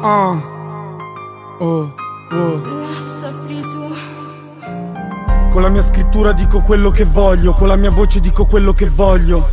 [0.00, 0.40] Ah.
[1.58, 1.90] Oh,
[2.30, 2.62] oh.
[2.94, 4.17] Lascia frito.
[5.58, 8.88] Con la mia scrittura dico quello che voglio, con la mia voce dico quello che
[8.88, 9.44] voglio.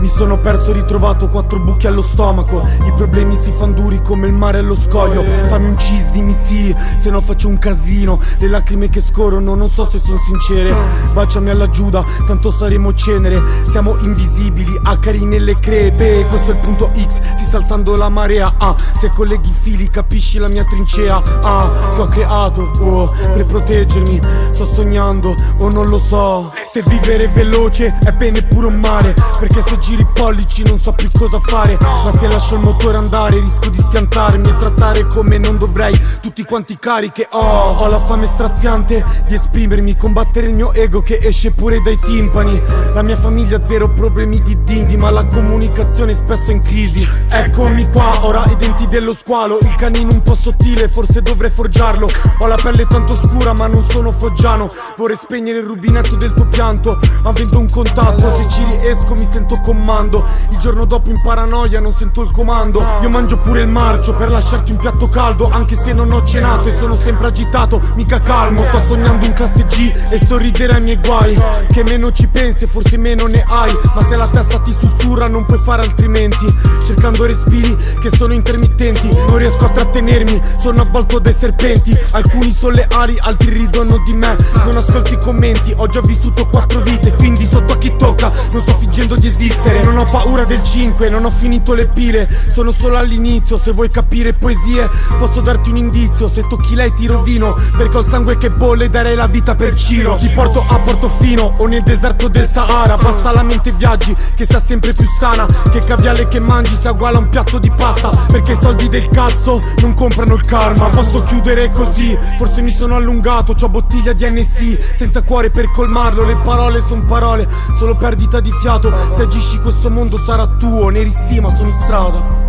[0.00, 2.66] Mi sono perso, ritrovato quattro buchi allo stomaco.
[2.86, 5.22] I problemi si fan duri come il mare allo scoglio.
[5.22, 8.18] Fammi un cheese, dimmi sì, se no faccio un casino.
[8.38, 10.74] Le lacrime che scorrono, non so se sono sincere.
[11.12, 13.42] Baciami alla Giuda, tanto saremo cenere.
[13.68, 16.24] Siamo invisibili, acari nelle crepe.
[16.30, 18.54] Questo è il punto X, si sta alzando la marea.
[18.56, 21.22] Ah, se colleghi i fili, capisci la mia trincea.
[21.42, 24.18] Ah, che ho creato, oh, per proteggermi.
[24.52, 26.52] Sto sognando o non lo so.
[26.70, 30.92] Se vivere veloce è bene pure un male Perché se giri i pollici non so
[30.92, 31.76] più cosa fare.
[31.80, 35.98] Ma se lascio il motore andare rischio di schiantarmi E trattare come non dovrei.
[36.20, 37.76] Tutti quanti cari che ho.
[37.78, 42.60] Ho la fame straziante di esprimermi Combattere il mio ego che esce pure dai timpani.
[42.94, 47.06] La mia famiglia zero problemi di dindi Ma la comunicazione spesso è in crisi
[47.54, 49.58] Eccomi qua, ora i denti dello squalo.
[49.60, 52.08] Il canino un po' sottile, forse dovrei forgiarlo.
[52.38, 54.72] Ho la pelle tanto scura ma non sono foggiano.
[54.96, 56.98] Vorrei spegnere il rubinetto del tuo pianto.
[57.24, 60.24] Avendo un contatto Se ci riesco mi sento comando.
[60.50, 62.82] Il giorno dopo in paranoia non sento il comando.
[63.02, 65.50] Io mangio pure il marcio per lasciarti un piatto caldo.
[65.50, 68.64] Anche se non ho cenato e sono sempre agitato Mica calmo.
[68.64, 71.38] Sto sognando un classe G e sorridere ai miei guai.
[71.68, 73.78] Che meno ci pensi forse meno ne hai.
[73.94, 76.46] Ma se la testa ti sussurra non puoi fare altrimenti.
[76.86, 82.74] Cercando respiri che sono intermittenti Non riesco a trattenermi, sono avvolto dai serpenti Alcuni sono
[82.74, 87.12] le ali, altri ridono di me Non ascolti i commenti, ho già vissuto quattro vite
[87.14, 91.08] Quindi sotto a chi tocca, non sto fingendo di esistere Non ho paura del 5,
[91.08, 95.76] non ho finito le pile Sono solo all'inizio, se vuoi capire poesie Posso darti un
[95.76, 99.54] indizio, se tocchi lei ti rovino Perché ho il sangue che bolle darei la vita
[99.54, 104.14] per Ciro Ti porto a Portofino o nel deserto del Sahara Basta la mente viaggi,
[104.34, 107.72] che sia sempre più sana Che caviale che mangi sia uguale a un piatto di
[107.74, 110.90] pasta Perché i soldi del cazzo non comprano il karma.
[110.90, 116.24] Posso chiudere così, forse mi sono allungato C'ho bottiglia di NC, senza cuore per colmarlo.
[116.24, 118.92] Le parole son parole, solo perdita di fiato.
[119.12, 122.41] Se agisci questo mondo sarà tuo, nerissima sono in strada